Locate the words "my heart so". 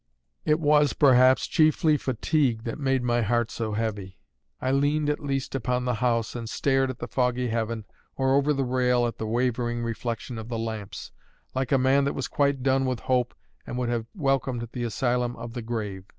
3.03-3.73